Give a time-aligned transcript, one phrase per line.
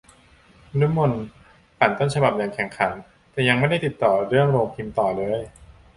[0.79, 1.11] นฤมล
[1.79, 2.91] ปั่นต้นฉบับอย่างแข็งขัน
[3.31, 5.39] แต่ยังไม่ได้ติดต่อเรื่องโรงพิมพ์ต่อเลย